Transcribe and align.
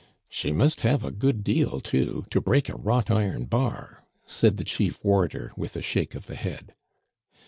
"She 0.27 0.51
must 0.51 0.81
have 0.81 1.03
a 1.03 1.11
good 1.11 1.43
deal 1.43 1.79
too, 1.79 2.25
to 2.31 2.41
break 2.41 2.69
a 2.69 2.75
wrought 2.75 3.11
iron 3.11 3.45
bar," 3.45 4.03
said 4.25 4.57
the 4.57 4.63
chief 4.63 4.97
warder, 5.05 5.51
with 5.55 5.75
a 5.75 5.83
shake 5.83 6.15
of 6.15 6.25
the 6.25 6.33
head. 6.33 6.73